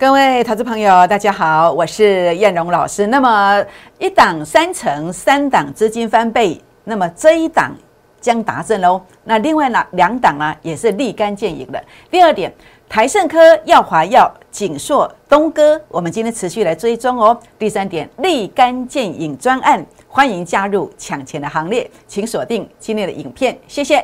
[0.00, 3.06] 各位投资朋友，大家好，我是燕荣老师。
[3.08, 3.62] 那么
[3.98, 7.76] 一档三成，三档资金翻倍，那么这一档
[8.18, 8.98] 将达阵喽。
[9.24, 11.84] 那另外呢，两档呢也是立竿见影的。
[12.10, 12.50] 第二点，
[12.88, 17.38] 台盛科、耀华药、景硕、东哥，我们今天持续来追踪哦。
[17.58, 24.02] 第三点，立竿见影专案，欢迎加入抢钱的行列，请锁定今天的影片，谢谢。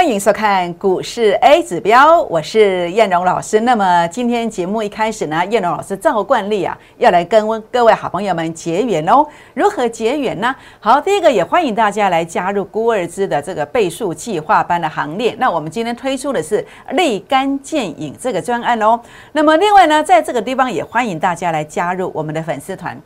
[0.00, 3.60] 欢迎收看股市 A 指标，我是燕荣老师。
[3.60, 9.26] 那么今天节目一开始呢，燕荣老师照惯例啊，要来跟各位好朋友们结缘哦。
[9.52, 10.56] 如何结缘呢？
[10.80, 15.36] 好，第一个也欢迎大家来加入孤二支的这个倍数计划班的行列。
[15.38, 18.98] 那我们今天推出的是立竿见影这个专案哦。
[19.32, 22.98] 那么另外呢，在这个地方也欢迎大家来加入我们的粉丝团。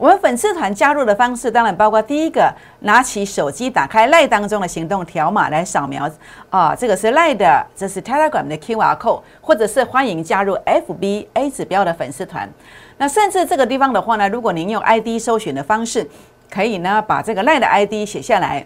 [0.00, 6.10] 我们粉丝团加入的方式，当然包括第一个，拿起手机打开赖当中的行动条码来扫描
[6.48, 12.50] 啊，这个是赖的，这是 Telegram 的 QR code，或者是欢迎加入 FBA 指标的粉丝团。
[12.96, 16.08] 那甚至这个地方的话呢，如果您用 ID 搜寻的方式，
[16.50, 18.64] 可以呢把这个赖的 ID 写下来，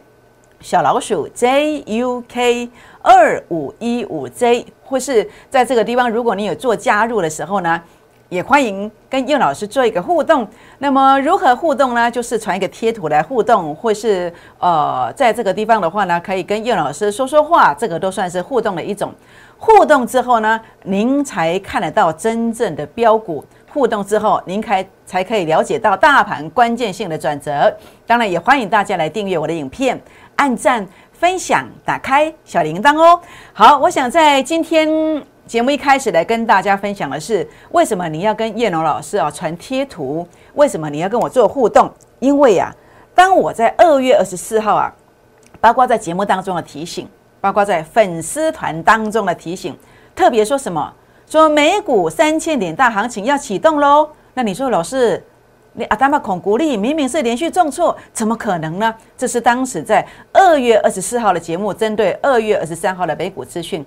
[0.61, 2.71] 小老鼠 JUK
[3.03, 7.83] 二五一五 J，或是在这个地方，如果你有做加入的时候呢。
[8.29, 10.47] 也欢迎跟叶老师做一个互动。
[10.79, 12.11] 那么如何互动呢？
[12.11, 19.13] 就是传一个贴图来互动，或是呃，在这个地方的话呢，可以跟叶老师说说话，这个都算是互动的一种。
[19.57, 23.45] 互动之后呢，您才看得到真正的标股。
[23.73, 27.75] 互动之后，您开才可以了解到大盘关键性的转折。
[28.07, 30.01] 当然，也欢迎大家来订阅我的影片，
[30.37, 33.19] 按赞、分享、打开小铃铛哦。
[33.53, 35.34] 好，我想在今天。
[35.47, 40.27] 节目一开始来跟大家分享的是，为什么你要跟叶龙老师啊传贴图？
[40.55, 41.93] 为什么你要跟我做互动？
[42.19, 42.75] 因为呀，
[43.15, 44.91] 当我在二月二十四号啊，
[45.61, 47.07] 包括在节目当中的提醒，
[47.43, 49.77] 包括在粉丝团当中的提醒，
[50.17, 50.93] 特别说什么？
[51.29, 54.09] 说美股三千点大行情要启动喽？
[54.33, 55.23] 那你说老师，
[55.75, 58.95] 你阿达玛孔古力明明是连续重挫，怎么可能呢？
[59.17, 63.85] 这是当时在二月二十四号的节目，针对二月二十三号的美股资讯。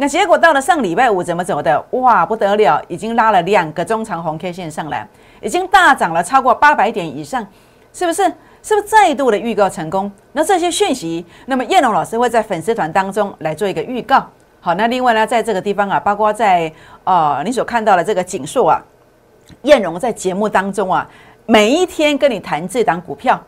[0.00, 1.84] 那结果到了上礼拜五怎么走的？
[1.90, 5.04] 哇，不得了，已经拉了两个中长红 K 线上来，
[5.40, 7.44] 已经大涨了超过八百点以上，
[7.92, 8.22] 是不是？
[8.60, 10.10] 是不是再度的预告成功？
[10.32, 14.24] 那这些讯息，那么燕龙老师会在粉丝团当中来做一个预告。
[14.60, 16.72] 好，那另外呢，在这个地方啊，包括在
[17.02, 18.80] 呃你所看到的这个景硕啊，
[19.62, 21.08] 燕荣在节目当中啊，
[21.46, 23.40] 每一天跟你谈这档股票，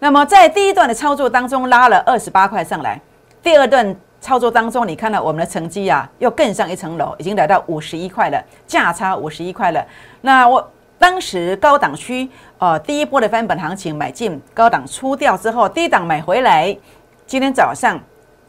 [0.00, 3.00] 那么在第一段的操作当中拉了二十八块上来，
[3.42, 3.96] 第二段。
[4.24, 9.86] 操作当中，你看到我们的成绩啊，又更上一层楼，已经来到五十一块了，价差五十一块了。
[10.22, 10.66] 那我
[10.98, 12.26] 当时高档区，
[12.56, 16.74] 呃，第一波的翻本行情买进，高档出掉之后，低档买回来。
[17.26, 18.00] 今天早上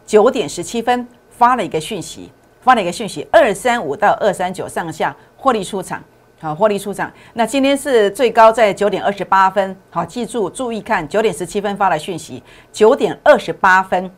[0.06, 2.31] 九点十七分发了一个讯息，
[2.62, 6.02] 发了一个讯息，二三五到二三九上下获利出场，
[6.40, 7.12] 好，获利出场。
[7.34, 14.09] 那今天是最高在九点二十八分，好，记住注意看，九点十七分发了讯息，九点二十八分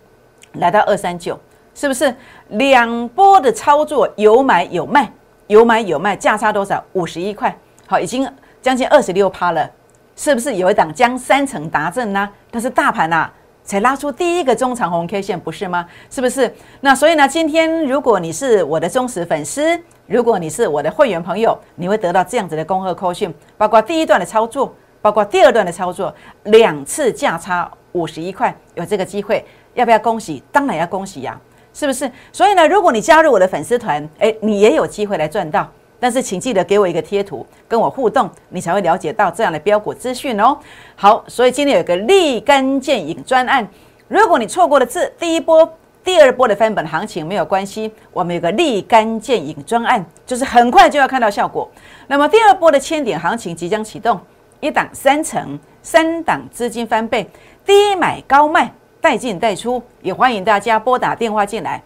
[0.53, 1.39] 来到二三九。
[1.77, 2.11] 是不是
[2.49, 5.11] 两波的操作有买有卖，
[5.45, 6.83] 有买有卖，价差多少？
[6.93, 7.55] 五十一块，
[7.85, 8.27] 好，已经
[8.63, 9.69] 将近二十六趴了。
[10.15, 12.27] 是不是有一档将三成达阵呢？
[12.49, 13.29] 但是大盘呐，
[13.63, 15.88] 才拉出第一个中长红 K 线，不是吗？
[16.09, 16.51] 是不是？
[16.81, 26.11] 那所以呢，今天如果你是我的忠实粉丝，如果你是我的会员朋友，你会得到这样子的恭贺扣讯，包括第一段的操作，包括第二段的操作，
[26.45, 29.45] 两次价差五十一块，有这个机会，
[29.75, 30.41] 要不要恭喜？
[30.51, 31.39] 当然要恭喜呀！
[31.77, 32.11] 是不是？
[32.31, 35.69] 所以呢，如果你加入我的粉丝团，诶，你也有机会来赚到。
[35.99, 40.57] 但是请记得给我一个贴图，跟我互动，你才会了解到这样的标股资讯哦。
[40.95, 43.67] 好，所以今天有个立竿见影专案。
[44.07, 45.71] 如果你错过了这第一波、
[46.03, 51.69] 第二波的翻本行情，没有关系，我们有个立竿见影专案，就是很快就要看到效果。
[52.07, 54.19] 那么第二波的千点行情即将启动，
[54.61, 57.29] 一档三成，三档资金翻倍，
[57.63, 58.73] 低买高卖。
[59.07, 61.81] 带进带出，也欢迎大家拨打电话进来，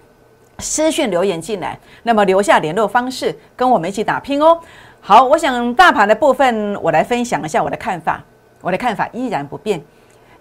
[0.58, 4.60] 私讯留言进来，那么留下联络方式，跟我们一起打拼哦。
[5.02, 8.24] 好，我想大盘的部分，我来分享一下我的看法。
[8.60, 9.80] 我的看法依然不变。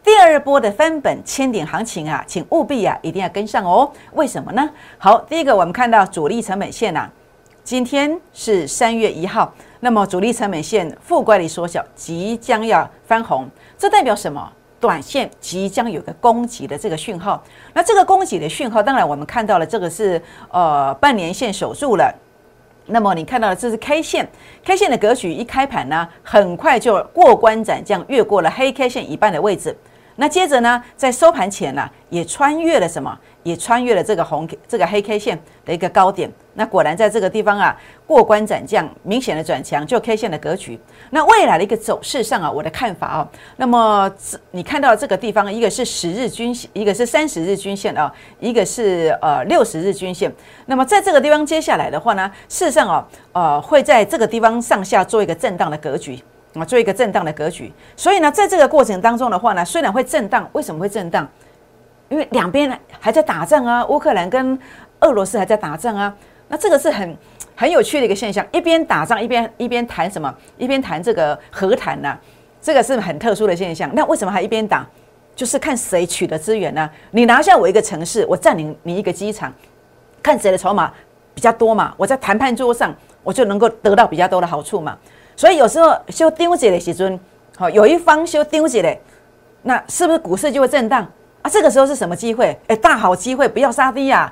[0.03, 3.93] 第二波的翻本千点行情啊，请务必啊一定要跟上哦。
[4.12, 4.67] 为什么呢？
[4.97, 7.11] 好，第一个我们看到主力成本线啊，
[7.62, 13.47] 今天是三月一号，那么主力成本线负乖离缩小，即将要翻红，
[13.77, 14.50] 这代表什么？
[14.81, 17.44] 短线即将有个供给的这个讯号，
[17.75, 22.12] 那这个供给的讯号，当然我们看到了这个是呃半年线守住了。
[22.87, 24.29] 那么你看到的这是 K 线
[24.65, 29.77] ，K 线的格局一开盘呢，很快就过关斩将，越过了黑 K 线一半的位置。
[30.20, 33.19] 那接着呢，在收盘前呢，也穿越了什么？
[33.43, 36.31] 也穿越了这个红这个黑 K 线的一个高点。
[36.52, 37.75] 那果然在这个地方啊，
[38.06, 40.78] 过关斩将，明显的转强，就 K 线的格局。
[41.08, 44.12] 那未来的一个走势上啊，我的看法啊，那么
[44.50, 50.31] 你看到这个地方，一个是十日均线，一个是三十日均线啊，一个是呃六十日均线。
[50.67, 56.22] 那么在这个地方接下来的话呢，事实上啊，呃，会在这个地方上下做一个震荡的格局。
[56.55, 61.29] 啊，做一个震荡的格局，所以呢，在这个过程当中的话呢，虽然会震荡，为什么会震荡？
[62.08, 64.58] 因为两边还在打仗啊，乌克兰跟
[65.00, 66.12] 俄罗斯还在打仗啊，
[66.49, 67.17] 那这个是很
[67.55, 70.35] 很有趣的一个现象，一边打仗一边一边谈什么？
[70.58, 72.19] 一边谈这个和谈呢？
[72.61, 73.88] 这个是很特殊的现象。
[73.94, 74.87] 那为什么还一边打？
[75.37, 76.91] 就是看谁取得资源呢？
[77.12, 79.50] 你拿下我一个城市，我占领你一个机场，
[80.20, 80.93] 看谁的筹码
[81.32, 81.94] 比较多嘛？
[81.96, 84.99] 我在谈判桌上，我就能够得到比较多的好处嘛？
[85.41, 87.19] 所以有时候修丢起的时尊，
[87.57, 88.99] 好有一方修丢起来，
[89.63, 91.03] 那是不是股市就会震荡
[91.41, 91.49] 啊？
[91.49, 92.55] 这个时候是什么机会？
[92.67, 94.31] 哎，大好机会，不要杀低呀，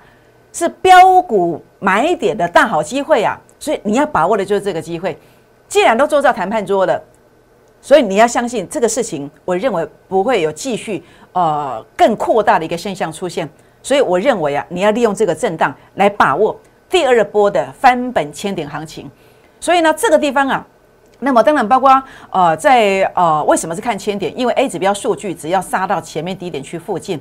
[0.53, 3.41] 是标股买点的大好机会啊！
[3.59, 5.19] 所以你要把握的就是这个机会。
[5.67, 7.03] 既然都坐在谈判桌了，
[7.81, 11.03] 所以你要相信这个事情，我认为不会有继续
[11.33, 13.49] 呃更扩大的一个现象出现。
[13.83, 16.55] 所以我认为啊，你要利用这个震荡来把握
[16.91, 19.11] 第二波的翻本千点行情。
[19.59, 20.67] 所以呢，这个地方啊。
[21.21, 24.33] 那么当然包括呃，在呃，为什么是看千点？
[24.39, 27.21] 因为 A 指标数据只要杀到前面低点区附近，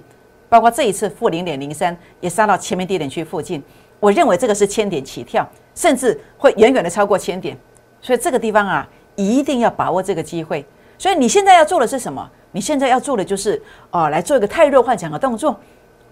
[0.49, 3.63] 包括这一次负零点零三也杀到前面低点区附近，
[3.99, 7.57] 我认为这个是千点起跳，甚至会远远的超过千点。
[8.01, 10.63] 所以这个地方啊，一定要把握这个机会。
[10.99, 12.29] 所以你现在要做的是什么？
[12.51, 13.61] 你现在要做的就是
[13.91, 15.59] 哦，来做一个太弱幻想的动作，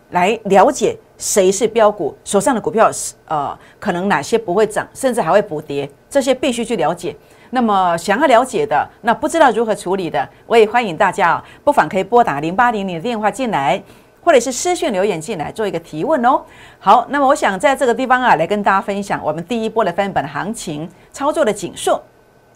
[0.09, 7.15] 来了解谁是标股，手上的股票是呃，可能哪些不会涨，甚至还会补跌，这些必须去了解。
[7.55, 13.81] 那么想要了解的，那不知道如何处理的，我也欢迎大家啊，不妨可以拨打零八零零的电话进来，
[14.21, 16.41] 或者是私讯留言进来做一个提问哦。
[16.79, 22.03] 好，那么我想在这个地方啊，来跟大家分享我们第一波的分本行情操作的紧缩，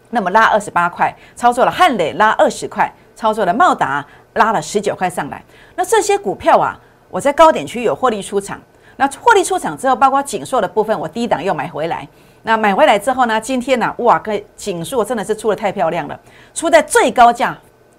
[0.10, 5.42] 那么拉二十八块，操作了汉磊拉二十块，操作了茂达拉了十九块上来。
[5.78, 6.78] 那这些股票啊，
[7.10, 8.60] 我在高点区有获利出场，
[8.98, 12.06] 那获利出场之后，包括紧缩的部分，我低档又买回来。
[12.50, 13.40] 那买回来之后呢？
[13.40, 13.94] 今天呢？
[14.00, 16.20] 哇，个锦硕真的是出的太漂亮了，
[16.52, 17.56] 出在最高价，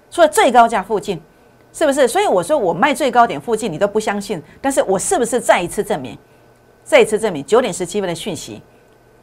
[0.09, 1.21] 出在最高价附近，
[1.71, 2.05] 是不是？
[2.05, 4.43] 所以我说我卖最高点附近，你都不相信。
[4.59, 6.17] 但是我是不是再一次证明？
[6.83, 8.61] 再一次证明九点十七分的讯息，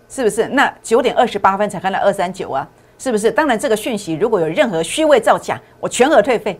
[0.08, 0.48] 是不是？
[0.48, 2.66] 那九点二十八分才看到二三九啊，
[2.96, 3.30] 是不是？
[3.30, 6.58] 当然，这个讯息如果有任何虚伪造假，我全额退费。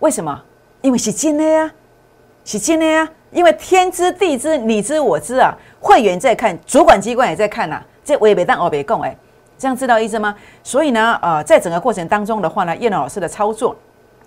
[0.00, 0.42] 为什么？
[0.82, 1.72] 因为是真的呀，
[2.44, 3.08] 是真的呀。
[3.30, 5.56] 因为天知地知，你知我知啊。
[5.80, 7.82] 会员在看，主管机关也在看呐。
[8.04, 9.16] 这我也没当我没供哎，
[9.58, 10.34] 这样知道意思吗？
[10.62, 13.76] 所以呢，呃，在整个过程当中的话呢，叶老师的操作，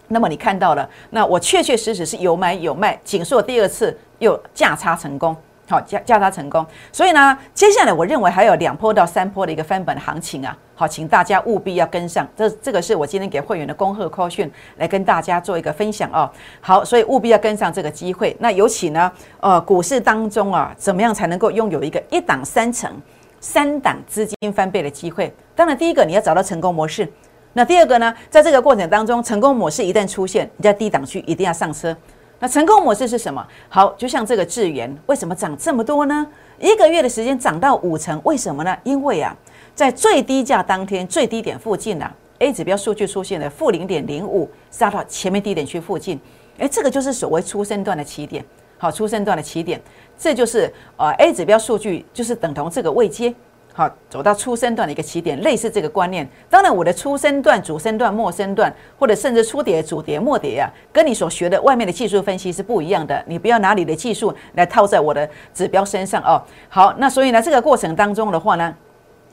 [0.08, 5.36] 那么你看到了，那我确确实实是有买有卖，紧缩第二次又价差成功。
[5.74, 16.30] 好加加它成功，所以呢，接下来我认为还有两波到三波的一个翻本行情啊，好，请大家务必要跟上，这这个是我今天给会员的恭贺 call 讯，来跟大家做一个分享哦。
[16.62, 18.38] 好，所以务必要跟上这个机会。
[18.40, 22.92] 那尤其呢，呃，股市当中啊，怎么样才能够拥有一个一档三成、
[23.40, 25.34] 三档资金翻倍的机会？
[25.56, 27.12] 当然，第一个你要找到成功模式，
[27.54, 31.98] 那第二个呢，在这个过程当中，成功模式一旦出现，你在低档区一定要上车。
[32.44, 33.48] 那成功模式是什么？
[33.70, 36.28] 好，就像这个智源，为什么涨这么多呢？
[36.60, 38.78] 一个月的时间涨到五成，为什么呢？
[38.84, 39.34] 因为啊，
[39.74, 46.20] 在最低价当天最低点附近呢，A 指标数据出现了负零点零五，杀到前面低点区附近，
[46.58, 48.44] 诶，这个就是所谓出生段的起点。
[48.78, 49.82] 好，出生段的起点，
[50.18, 53.34] 这就是呃 A 指标数据就是等同这个位阶。
[53.76, 56.30] 好，走到初升段的一个起点，类似这个观念。
[56.48, 63.24] 当然，我的初升段、主升段、末升段，或者甚至初跌、主跌、末跌啊，跟你所学的外面的技术分析是不一样的。
[63.26, 66.40] 你不要拿你的技术来套在我的指标身上哦。
[66.70, 68.72] 好，那所以呢，这个过程当中的话呢，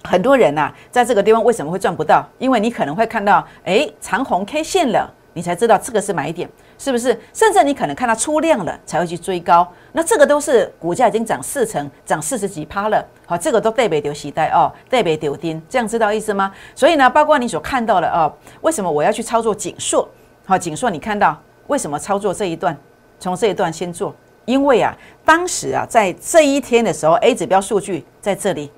[0.04, 2.26] 很多人呐，在这个地方为什么会赚不到？
[2.38, 6.48] 因为你可能会看到，哎，长红 K 线了，你才知道这个是买点。
[6.80, 7.14] 是不是？
[7.34, 13.06] 甚至你可能看它出量了才会去追高，那这个都是股价已经涨四成，涨四十几趴了。
[13.26, 16.50] 好，这个都代表丢期待哦，代表丢丁，这样知道意思吗？
[16.74, 18.32] 所以呢，包括你所看到的哦，
[18.62, 20.08] 为什么我要去操作锦硕？
[20.46, 22.74] 好，锦硕你看到为什么操作这一段？
[23.18, 24.14] 从这一段先做，
[24.46, 28.72] 因为啊，当时啊，在这一天的时候，A 指标数据在这里，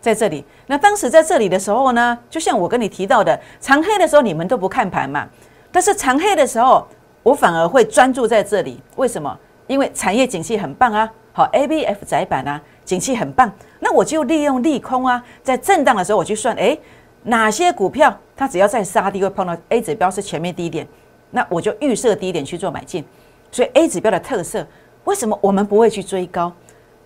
[0.00, 0.42] 在这里。
[0.66, 5.28] 那当时在这里的时候呢，就像我跟你提到的，长黑的时候你们都不看盘嘛，
[5.70, 6.88] 但是长黑的时候。
[7.24, 9.36] 我反而会专注在这里，为什么？
[9.66, 13.50] 因为产业景气很棒啊，好，A B F 窄板啊，景气很棒，
[13.80, 16.78] 那我就利用利空啊，在震荡的时候我去算，哎，
[17.22, 20.86] 哪些股票它只要在杀低会碰到 A 指标是前面低点，
[21.30, 23.02] 那我就预设低点去做买进。
[23.50, 24.66] 所以 A 指标的特色，
[25.04, 26.52] 为什么我们不会去追高？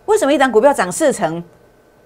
[0.07, 1.41] 为什么一档股票涨四成，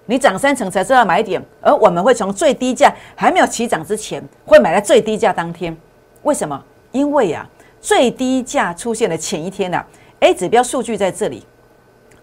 [0.05, 5.75] 你涨三成才知道买点，而我们会从最低价还没有起涨之前，会买在最低价当天？
[6.25, 6.63] 为什么？
[6.91, 7.49] 因为呀，
[7.83, 9.85] 最低价出现的前一天呢
[10.21, 11.45] ，A 指标数据在这里，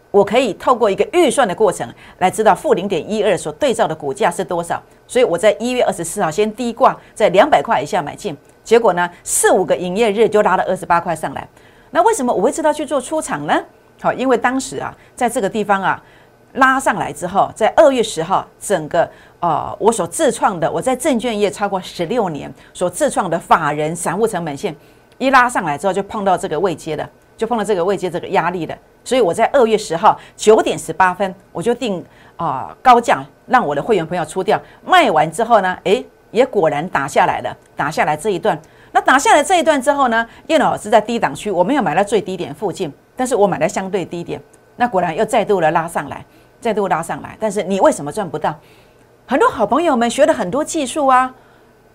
[0.09, 1.87] 我可以透过一个预算的过程
[2.19, 4.81] 来知道负零点一二所对照的股价是多少。
[5.05, 11.45] 所以我在一月二十四号先低挂在两百块以下买进，结果呢，四五个营业日就拉了二十八块上来。
[11.91, 13.61] 那为什么我会知道去做出场呢？
[13.99, 16.01] 好，因为当时啊，在这个地方啊
[16.53, 19.09] 拉上来之后，在二月十号，整个
[19.41, 24.73] 呃我所自创的，我在证券业超过十六年所自创的法人散户成本线
[25.19, 27.07] 一拉上来之后，就碰到这个位阶的，
[27.37, 32.03] 就碰到这个位阶这个压力的，所以我在二月十号九点十八分，我就定
[32.37, 38.59] 啊高价让我的会员朋友出掉，卖完之后呢，诶，也果然打下来了，打下来这一段。
[38.91, 40.27] 那打下来这一段之后呢？
[40.47, 44.41] 叶老师在低档区，我没有买到最低点附近，但是我买在相对低点。
[44.77, 46.25] 那果然又再度的拉上来，
[46.59, 47.37] 再度拉上来。
[47.39, 48.57] 但是你为什么赚不到？
[49.27, 51.31] 很多好朋友们学了很多技术啊，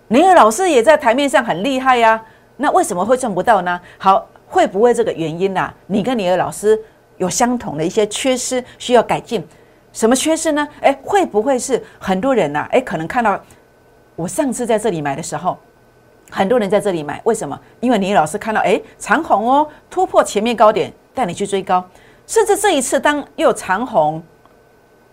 [0.07, 2.21] 尼尔老师也在台面上很厉害呀。
[2.57, 3.79] 那为什么会赚不到呢？
[3.97, 5.73] 好，会不会这个原因呢？
[5.87, 6.79] 你跟你的老师
[7.17, 9.45] 有相同的一些缺失需要改进？
[9.91, 10.67] 什么缺失呢？
[10.81, 12.67] 诶，会不会是很多人呐？
[12.71, 13.39] 诶，可能看到
[14.15, 15.57] 我上次在这里买的时候。
[16.31, 17.57] 很多人在这里买，为什么？
[17.79, 21.87] 因为你老师看到，哎，长虹哦，突破前面高点，带你去追高。
[22.25, 24.21] 甚至这一次，当又长虹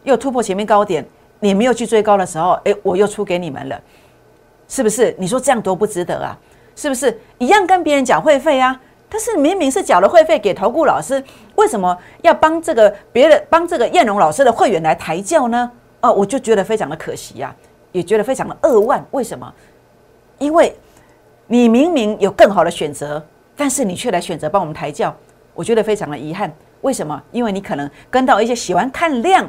[0.04, 1.06] 又突破前面高点，
[1.38, 3.78] 你没有去追高的时候，哎，我又出给你们了，
[4.66, 5.14] 是不是？
[5.18, 6.36] 你说这样多不值得啊？
[6.74, 7.20] 是不是？
[7.38, 8.80] 一样跟别人缴会费啊？
[9.08, 11.22] 但是明明是缴了会费给投顾老师，
[11.56, 15.70] 为什么要帮这个别人帮这个燕荣老师的会员来抬轿呢？
[16.00, 17.54] 哦，我就觉得非常的可惜呀，
[17.92, 19.04] 也觉得非常的扼腕。
[19.10, 19.52] 为什么？
[20.38, 20.74] 因为。
[21.48, 23.22] 你明明有更好的选择，
[23.54, 25.14] 但是你却来选择帮我们抬轿，
[25.52, 26.50] 我觉得非常的遗憾。
[26.80, 27.20] 为什么？
[27.30, 29.46] 因为你可能跟到一些喜欢看量，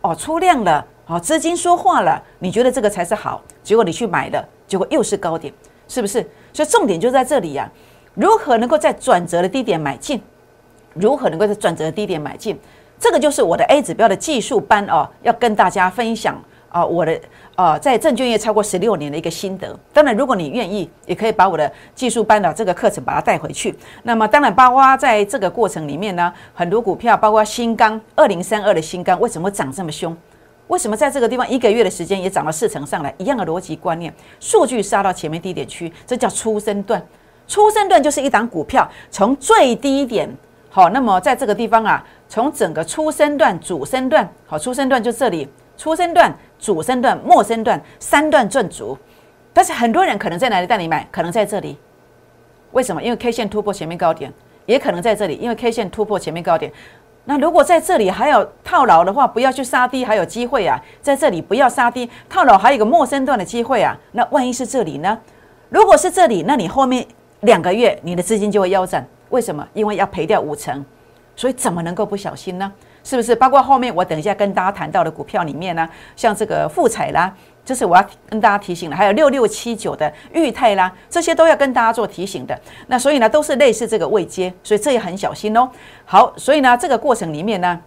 [0.00, 5.54] 哦，出量了，哦，资金说话了，你觉得这个才是好，结果你去买了，结果又是高点，
[5.86, 6.26] 是不是？
[6.56, 7.70] 所以重点就在这里呀，
[8.14, 10.18] 如何能够在转折的低点买进？
[10.94, 12.58] 如何能够在转折的低点买进？
[12.98, 17.20] 这个就是我的 A 指标的技术班哦，要跟大家分享啊，我的。
[17.56, 19.74] 啊，在证券业超过十六年的一个心得。
[19.90, 23.74] 当然，如果你愿意，也可以把我的技术班的这个课程把它带回去。
[24.02, 30.14] 那么，当然，包括在这个过程里面呢，很多股票，包括新钢二零三二的新钢，为什么涨这么凶？
[30.68, 33.14] 为什么在这个地方一个月的时间也涨了四成上来？
[33.18, 37.04] 一样的逻辑观念，数据杀到前面低点区，这叫初升段。
[37.46, 40.28] 初升段就是一档股票从最低点，
[40.68, 46.36] 好，那么在这个地方啊，从整个初升段、主升段，好，初升段就这里，初升段。
[46.58, 48.96] 主升段、末升段三段赚足，
[49.52, 51.06] 但是很多人可能在哪里带你买？
[51.12, 51.76] 可能在这里，
[52.72, 53.02] 为什么？
[53.02, 54.32] 因为 K 线突破前面高点，
[54.64, 56.72] 也可能在这里，因为 K 线突破前面高点。
[57.28, 60.80] 那如果在这里还有套牢的话，不要去杀低，还有机会啊！
[61.02, 63.96] 在这里不要杀低，套牢还有一个陌生段的机会啊！
[64.12, 65.18] 那万一是这里呢？
[65.68, 67.04] 如果是这里，那你后面
[67.40, 69.04] 两个月你的资金就会腰斩。
[69.30, 69.66] 为什么？
[69.74, 70.84] 因为要赔掉五成，
[71.34, 72.72] 所以怎么能够不小心呢？
[73.02, 75.88] 是不是包括后面我等一下跟大家谈到的股票里面呢？
[76.14, 77.34] 像这个富彩啦，
[77.66, 82.58] 这是我要跟大家提醒的，还有六六七九的裕泰啦，这些都要跟大家做提醒的。
[82.86, 85.68] 那所以呢，都是类似这个未接，所以这也很小心哦。
[86.04, 87.80] 好，所以呢，这个过程里面呢，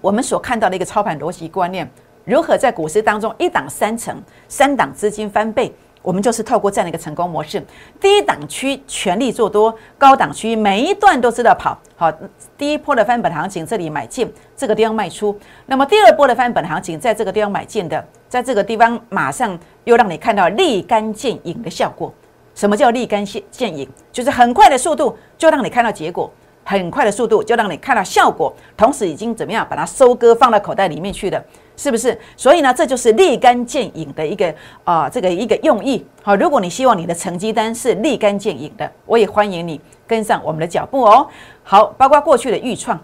[0.00, 1.86] 我们所看到的一个操盘逻辑观念，
[2.24, 4.16] 如何在股市当中一档三成，
[4.48, 5.70] 三档资金翻倍。
[6.02, 7.62] 我们就是透过这样的一个成功模式，
[8.00, 12.10] 低档区全力做多，高档区每一段都知道跑好。
[12.56, 15.38] 第一波的翻本行情，这里买进，这个地方卖出。
[15.66, 22.12] 那么第二波的翻本行情，在这个地方买进的，在这个地方马上又让你看到立竿见影的效果。
[22.54, 23.88] 什么叫立竿见见影？
[24.10, 26.30] 就是很快的速度就让你看到结果，
[26.64, 31.42] 很快的速度就让你看到效果，同时已经怎么样把它收割放到口袋里面去的。
[31.80, 32.16] 是不是？
[32.36, 36.04] 所以呢，这就是立竿见影的一个啊，这个一个用意。
[36.22, 41.26] 好，如果你希望你的成绩单是立竿见影的，我也欢迎你跟上我们的脚步哦。
[41.62, 43.00] 好，包括过去的预创，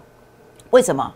[0.69, 1.11] 为什么？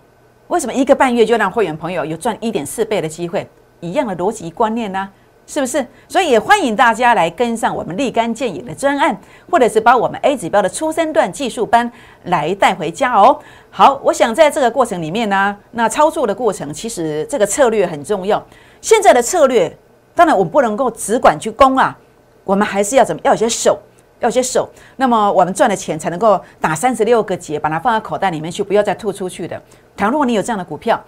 [0.47, 3.47] 为什么一个半月就让会员朋友有赚一点四倍的机会？
[3.79, 5.07] 一样的逻辑观念呢？
[5.47, 5.85] 是不是？
[6.07, 9.19] 所以也欢迎大家来跟上我们立竿见影的专案，
[9.49, 11.91] 或者是把我们 A 指标的初生段技术班
[12.23, 13.37] 来带回家哦。
[13.69, 18.41] 好，我想在这个过程里面呢，那操作的过程其实这个策略很重要。
[18.79, 19.75] 现在的策略，
[20.15, 21.97] 当然我们不能够只管去攻啊，
[22.45, 23.77] 我们还是要怎么要有些手，
[24.19, 24.69] 要有些手。
[24.95, 29.61] 那么我们赚的钱才能够打三十六个结，把它放在口袋里面去，不要再吐出去的。
[29.97, 31.01] 倘若你有这样的股票，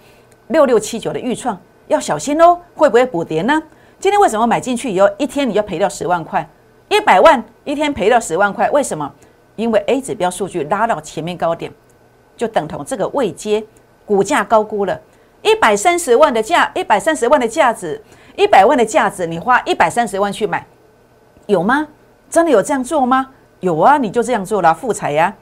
[0.48, 3.62] 六六七九的预创，要小心哦，会不会补跌呢？
[4.04, 6.46] 今天为什么买进去以后一天你要赔掉十万块？
[6.90, 9.10] 一百万一天赔掉十万块，为什么？
[9.56, 11.72] 因为 A 指标数据拉到前面高点，
[12.36, 13.64] 就等同这个未接
[14.04, 15.00] 股价高估了，
[15.40, 17.98] 一百三十万的价，一百三十万的价值，
[18.36, 20.66] 一百万的价值，你花一百三十万去买，
[21.46, 21.88] 有吗？
[22.28, 23.30] 真的有这样做吗？
[23.60, 25.34] 有啊，你就这样做了，富财呀，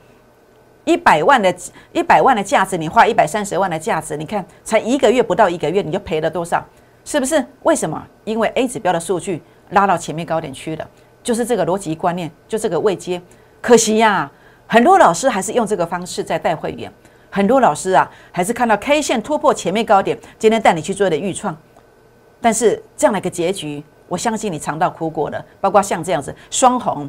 [0.84, 1.52] 一百万的
[1.90, 6.64] 一百万的价值，你花一百三十万的价值，你看才一个月不到一个月，你就赔了多少？
[7.04, 7.44] 是不是？
[7.62, 8.02] 为什么？
[8.24, 10.88] 因为 A 指标的数据拉到前面高点去了。
[11.22, 13.22] 就是这个逻辑观念，就这个位阶，
[13.60, 14.28] 可惜呀，
[14.66, 16.92] 很多老师还是用这个方式在带会员，
[17.30, 21.56] 很多老师啊，还是看到 K 线突破前面高点，今天带你去做的预创，
[22.40, 25.44] 但是这样的一个结局，我相信你尝到苦果了。
[25.60, 27.08] 包括像这样子双红，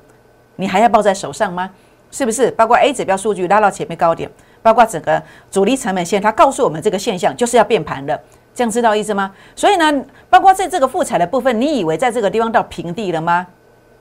[0.58, 1.68] 你还要抱在手上吗？
[2.12, 2.52] 是不是？
[2.52, 4.30] 包括 A 指标数据拉到前面高点，
[4.62, 5.20] 包括整个
[5.50, 8.22] 主力成本线，它告诉我们这个现象就是要变盘了，
[8.56, 9.34] 这样知道意思吗？
[9.56, 13.48] 所以呢，包括在这个复彩的部分，你以为在这个地方到平地了吗？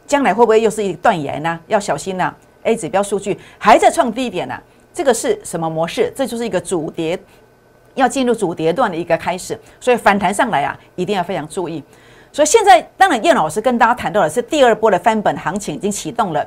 [0.06, 1.58] 将来会不会又是一断崖呢？
[1.68, 4.60] 要小心呐！A 指标数据还在创低点呢，
[4.92, 6.12] 这个是什么模式？
[6.14, 7.18] 这就是一个主跌，
[7.94, 11.82] 要进入主跌段的一个开始，所以反弹上来啊，一定要非常注意。
[12.30, 16.46] 所以现在当然叶老师跟大家谈到的是第二波的翻本行情已经启动了，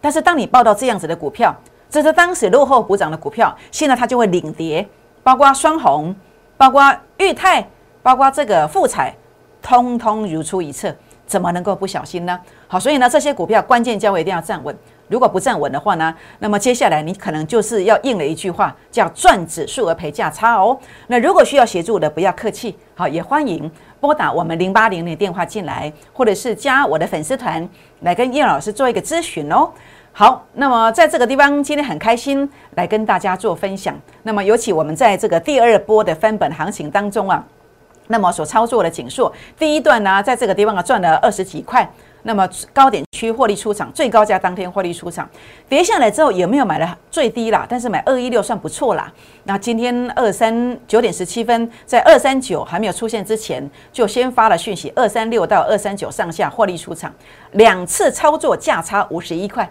[0.00, 1.54] 但是当你报到这样子的股票，
[1.88, 4.86] 这是当时落后补涨的股票，现在它就会领跌，
[5.22, 6.14] 包括双红，
[6.56, 7.68] 包括裕泰，
[8.02, 9.14] 包括这个富彩，
[9.60, 10.94] 通通如出一辙。
[11.26, 12.38] 怎么能够不小心呢？
[12.68, 14.72] 好，所以呢，这些股票关键价位一定要站稳。
[15.08, 20.78] 如果不站稳的话呢，那么接下来你可能就是要应了一句话，叫赚指数而赔价差哦。
[21.08, 27.68] 那如果需要协助的，不要客气，好，也欢迎拨打我们零八零零电话进来，或者是加我的粉丝团
[28.02, 29.68] 来跟叶老师做一个咨询哦。
[30.12, 33.94] 好，那么在这个地方，今天很开心来跟大家做分享。
[34.22, 37.44] 那么尤其我们在这个第二波的翻本行情当中啊。
[38.08, 41.90] 那么所操作的紧缩，第一段呢，在这个地方啊赚了二十几块。
[42.22, 45.28] 那么高点区获利出场，最高价当天获利出场，
[45.68, 47.66] 跌下来之后有没有买了最低啦？
[47.68, 49.12] 但是买二一六算不错啦。
[49.42, 57.12] 那今天二三九点十七分，在二三九还没有出现之前，就先发了讯息，二三六到二三九上下获利出场，
[57.52, 59.68] 两次操作价差五十一块，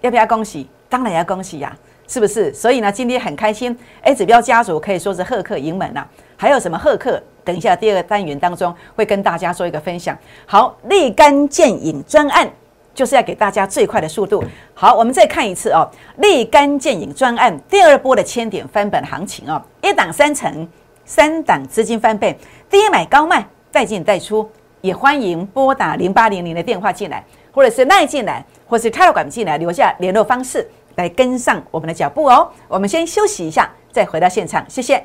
[0.00, 0.68] 要不要恭喜？
[0.88, 1.76] 当然要恭喜呀，
[2.08, 2.52] 是不是？
[2.52, 6.04] 所以呢，今天很开心，A 指标家族可以说是贺客盈门呐。
[6.36, 7.22] 还有什么贺客？
[7.44, 10.16] 等一下，第二个单元当中会跟大家做一个分享。
[10.46, 12.50] 好，立竿见影专案
[12.94, 14.42] 就是要给大家最快的速度。
[14.74, 20.66] 好，我们再看一次哦，立竿见影专案第二波的千点翻本行情哦，一档三成，
[21.04, 22.36] 三档资金翻倍，
[22.70, 24.48] 低买高卖，再进再出，
[24.80, 32.50] 也欢迎拨打零八零零的电话进来，或者是赖进来，或是开管进来，留下联络方式来跟上我们的脚步哦。
[32.66, 35.02] 我们先休息一下，再回到现场，谢谢。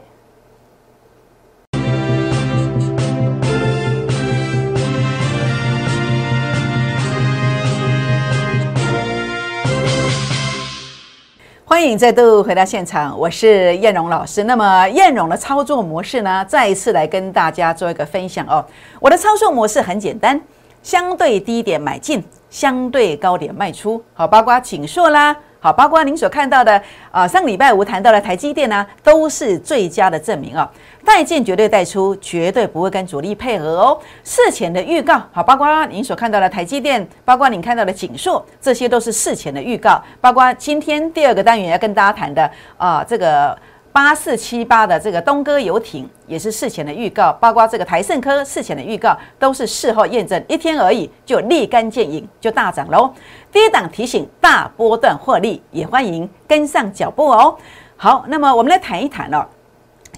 [11.63, 14.43] 欢迎再度回到现场，我是燕荣老师。
[14.43, 18.65] 那么燕荣的操作模式呢，再一次来跟大家做一个分享哦。
[18.99, 20.39] 我的操作模式很简单，
[20.81, 24.03] 相对低点买进，相对高点卖出。
[24.13, 25.35] 好，包括锦硕啦。
[25.63, 30.69] 好，包括您所看到的啊，上礼拜五谈到的台积电呢，都是最佳的证明啊。
[31.05, 33.97] 带进绝对带出，绝对不会跟主力配合哦。
[34.25, 40.03] 事前的预告，好，包括您所看到的台积电，包括您看到的景硕，这些都是事前的预告。
[40.19, 43.57] 包括今天第二个单元要跟大家谈的啊，这个。
[43.93, 53.13] 八四七八的这个东哥游艇也是事前的预告，包括这个台盛科事前的预告都是事后验证，一天而已就立竿见影就大涨喽。
[53.51, 57.55] 第一档提醒大波段获利，也欢迎跟上脚步哦。
[57.95, 59.45] 好，那么我们来谈一谈哦，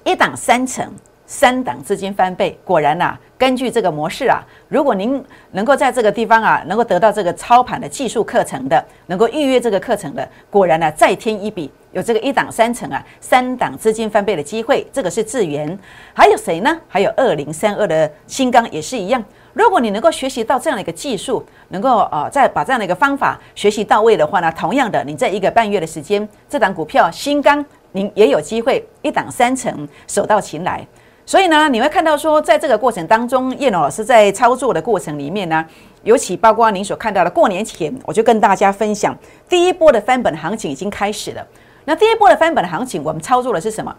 [0.06, 0.90] 一档三成。
[1.28, 15.80] 三档资金翻倍，果然呐，根据这个模式啊，如果您能够在这个地方啊，能够得到这个操盘的技术课程的，能够预约这个课程的，果然呢，再添一笔，有这个一档三成啊，三档资金翻倍的机会，这个是智源，
[16.14, 16.78] 还有谁呢？
[16.90, 19.24] 还有二零三二的新钢也是一样。
[19.54, 30.86] 如果你能够学习到这样的一个技术，能够呃再把这样的一个方法学习到位的话呢，同样的，你在一个半月的时间，这档股票新钢您也有机会一档三成，手到擒来。
[31.26, 35.66] 所以呢，你会看到说，在这个过程当中，叶龙老师在操作的过程里面呢，
[36.04, 41.48] 尤其包括您所看到的，过年前我就跟大家分享，第一波的翻本行情已经开始了。
[41.86, 43.96] 那第一波的翻本行情，我们操作的是什么？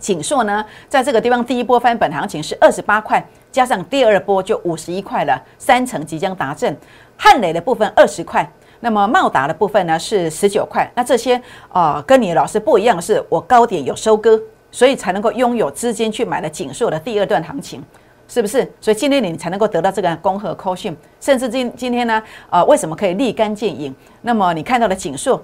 [0.00, 6.76] 锦硕呢，在这个地方第一波翻本行情是二十八块，加上第二波就五十一块了，三成即将达阵。
[7.16, 8.46] 汉磊的部分二十块，
[8.80, 10.90] 那么茂达的部分呢是十九块。
[10.94, 14.40] 那这些啊，跟你老师不一样的是，我高点有收割。
[14.74, 17.84] 所以才能够拥有资金去买了锦硕的第二段行情，
[18.26, 18.66] 是不是？
[18.80, 23.94] 所以今天你才能够得到这个恭贺扣讯，甚至今今天呢，呃，为什么可以立竿见影？
[24.22, 25.38] 那么你看到的景硕，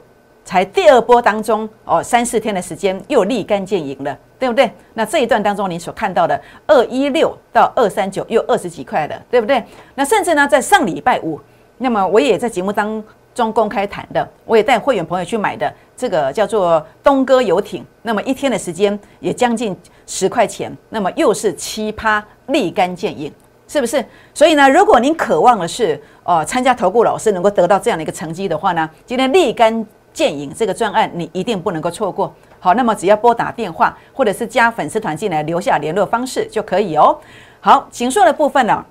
[0.49, 4.73] 才第二波当中哦，三四天的时间又立竿见影了，对不对？
[4.95, 9.63] 那这一段当中你所看到的二一六到二三九又二十几块的，对不对？
[9.95, 11.39] 那甚至呢，在上礼拜五，
[11.77, 22.25] 那么我也在节目当中公开谈的，我也带会员朋友去买的这个叫做东哥游艇，那么一天的时间也将近十块钱，那么又是七趴。
[22.49, 23.31] 立竿见影，
[23.67, 24.03] 是不是？
[24.33, 29.87] 所以呢，如果您渴望的是哦，参加投顾老师能够得到这样的一个成绩的话呢，今天立竿
[30.19, 32.35] 见影这个专案你一定不能够错过。
[32.59, 37.17] 好，那么只要拨打电话或者是加粉丝团进来留下联络方式就可以哦。
[37.61, 38.85] 好，锦硕的部分呢，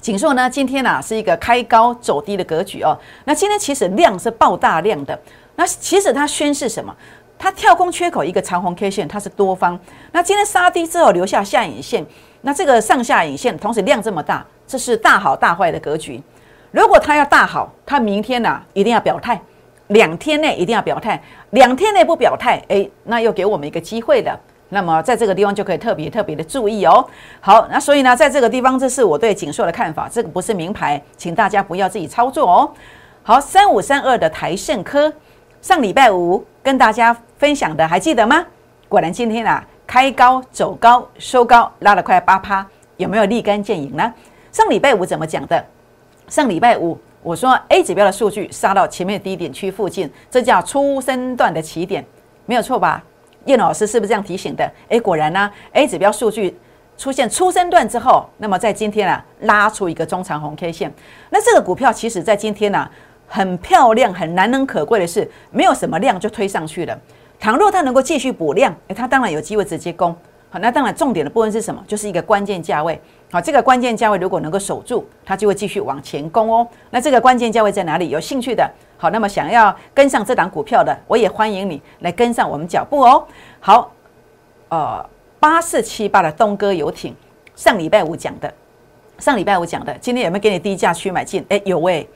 [0.00, 2.98] 锦硕呢今天呢是一个开高走低的格局哦。
[3.26, 5.16] 那今天其实量是爆大量的，
[5.54, 6.92] 那其实它宣示什么？
[7.38, 9.78] 它跳空缺口一个长红 K 线，它是多方。
[10.10, 12.04] 那今天杀低之后留下下影线。
[12.42, 16.20] 那这个上下影线同时量这么大，这是大好大坏的格局。
[16.72, 19.40] 如果它要大好，它明天呢一定要表态，
[19.88, 21.20] 两天内一定要表态，
[21.50, 24.38] 两天内不表态，诶，那又给我们一个机会的。
[24.68, 27.06] 那么在这个地方就可以特别特别的注意哦。
[27.40, 32.70] 好，那所以呢，在这个地方，这是我对锦硕的看法，这个不是名牌，请大家不要自己操作哦。
[33.22, 35.12] 好，三五三二的台盛科，
[35.62, 38.44] 上礼拜五跟大家分享的还记得吗？
[38.88, 39.64] 果然今天啊。
[39.88, 44.12] 开高走高收高拉了快八趴，有没有立竿见影呢？
[44.50, 45.64] 上礼拜五怎么讲的？
[46.26, 52.06] 上礼拜五我说 A 指标的数据杀到前面低点区附近，这叫初升段的起点，
[52.44, 53.02] 没有错吧？
[53.46, 54.70] 叶老师是不是这样提醒的？
[54.90, 56.56] 诶，果然呢，A 指标数据
[56.96, 60.94] 出现初升段之后，那么在今天啊拉出一个中长红 K 线，
[61.30, 62.88] 那这个股票其实在今天呢
[63.26, 66.96] 很漂亮，很难能可贵的是没有什么量就推上去了。
[67.40, 70.16] 倘若它能够继续补量，诶，它当然有机会直接攻。
[70.48, 71.82] 好，那当然重点的部分是什么？
[71.86, 73.00] 就是一个关键价位。
[73.30, 76.66] 好，这个关键价位如果能够守住，它就会继续往前攻哦。
[76.90, 78.10] 那这个关键价位在哪里？
[78.10, 83.26] 有兴趣的，好，那么想要跟上这档股票的，我也欢迎你来跟上我们脚步哦。
[83.58, 83.92] 好，
[84.68, 85.04] 呃，
[85.40, 87.14] 八四七八的东哥游艇，
[87.56, 88.52] 上礼拜五讲的，
[89.18, 91.44] 上礼拜五讲的，今天有没有给你低价区买进？
[91.48, 92.08] 诶，有诶。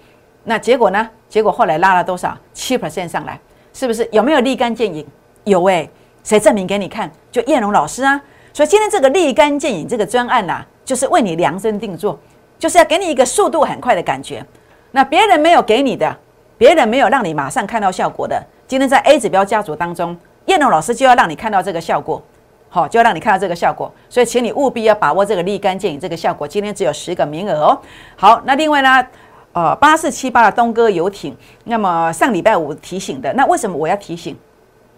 [0.45, 1.11] 那结果呢？
[1.29, 2.37] 结果后来拉了多少？
[2.55, 3.39] 七 percent 上来。
[3.73, 5.07] 是不是有没有立竿见影？
[5.45, 5.89] 有哎，
[6.23, 7.11] 谁证明给你看？
[7.31, 8.21] 就叶龙老师啊。
[8.53, 12.19] 所以今天这个立竿见影这个专案呐，就是为你量身定做，
[12.59, 14.45] 就是要给你一个速度很快的感觉。
[14.91, 16.17] 那别人没有给你的，
[16.59, 22.21] 别人没有让你马上看到效果的，今天在 A 指标家族当中，叶龙老师就要让你看到这个效果，
[22.69, 23.93] 好，就要让你看到这个效果。
[24.09, 26.47] 所以请你务必要把握这个立竿见影这个效果。
[26.47, 27.81] 今天只有十个名额哦。
[28.17, 29.07] 好，那另外呢？
[29.53, 34.37] 呃，八四七八的东哥游艇，那么上礼拜五提醒的，那为什么我要提醒？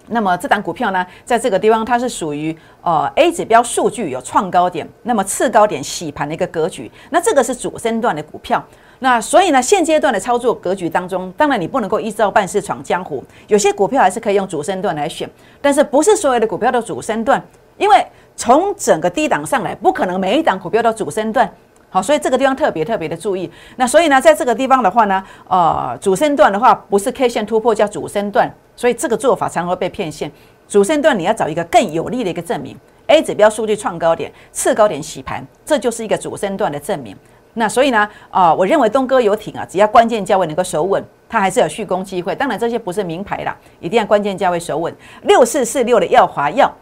[0.08, 8.62] 那么这档股票呢，在这个地方它是属于呃 A 指标数据有创高点，那么次高点洗盘的一个格局，那这个是主升段的股票，
[8.98, 15.28] 那所以呢，现阶段的操作格局当中，当然你不能够一招半式闯江湖，有些股票还是可以用主升段来选，
[15.60, 17.42] 但是不是所有的股票都主升段，
[17.78, 18.04] 因为
[18.36, 21.50] 从整个低档上来，不可能每一档股票都主升段。
[21.90, 23.50] 好，所以这个地方特别特别的注意。
[23.76, 30.30] 那所以呢，在这个地方的话呢，呃，主升段的话不是 K 线突破叫主升段，所以这个做法常会被骗线。
[30.68, 37.16] 主升段你要找一个更有利的一个证明，A 指标数据创高点、次高点洗盘，这就是一个主升段的证明。
[37.54, 42.34] 那所以呢，啊，我认为东哥游艇啊，只要关键价位能够守稳，它还是有续攻机会。
[42.34, 44.94] 当然这些不是名牌啦，一定要关键价位守稳。
[45.24, 46.72] 六四四六的耀华药，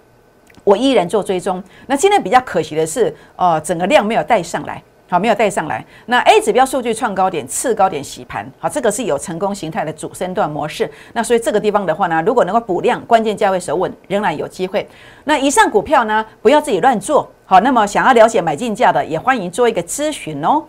[0.62, 1.60] 我依然做追踪。
[1.88, 4.80] 那今天比较可惜的是，呃，整个量没有带上来。
[5.10, 5.84] 好，没有带上来。
[6.06, 10.88] 那 A 指标数据创高点，次高点洗盘，好，这个是有成功形态的主升段模式。
[11.12, 14.88] 那所以这个地方的话呢，如果能够补量，关键价位守稳，仍然有机会。
[15.24, 17.28] 那以上股票呢，不要自己乱做。
[17.44, 20.62] 好，那么想要了解买进价的，也欢迎做一个咨询哦。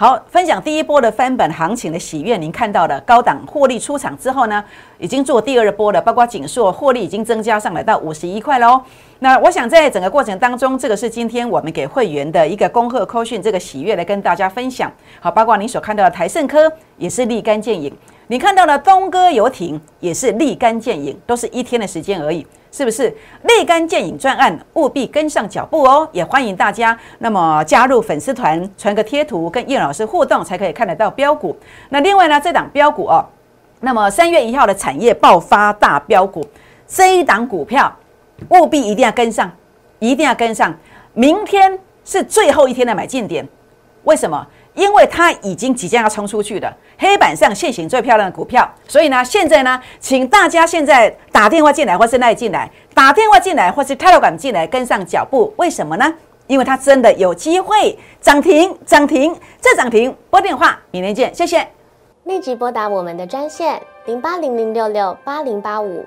[0.00, 4.64] 好，分享第一波的翻本行情的喜悦，您看到的高档获利出场之后呢，
[4.96, 8.80] 已经做第二波了，包括锦硕获利已经增加上来到五十一块喽。
[9.18, 14.88] 那我想在整个过程当中，这个是今天我们给会员的一个恭贺扣讯，这个喜悦来跟大家分享。
[15.18, 17.92] 好，包括您所看到的台盛科也是立竿见影，
[18.28, 22.46] 你看到的东哥游艇也是立竿见影，都是一天的时间而已。
[22.70, 26.08] 是不是立竿见影专案，务必跟上脚步哦！
[26.12, 31.56] 也欢迎大家，那么加入粉丝团，传个贴图，跟叶老师互动，才可以看得到标股。
[31.88, 33.24] 那另外呢，这档标股哦，
[33.80, 36.44] 那么三月一号的产业爆发大标股，
[36.86, 37.94] 这一档股票
[38.50, 39.50] 务必一定要跟上，
[39.98, 40.74] 一定要跟上。
[41.14, 43.46] 明天是最后一天的买进点，
[44.04, 44.46] 为什么？
[44.78, 55.52] 因为它已经即将要冲出去的黑板上现行最漂亮的股票，所以呢，现在呢，请大家现在打电话进来，或是赖进来，打电话进来，或是 Telegram 进来，跟上脚步。
[55.56, 56.14] 为什么呢？
[56.46, 60.16] 因为它真的有机会涨停，涨停再涨停。
[60.30, 61.66] 拨电话，明天见，谢谢。
[62.24, 66.06] 立即拨打我们的专线零八零零六六八零八五